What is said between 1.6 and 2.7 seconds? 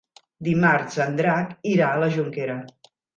irà a la Jonquera.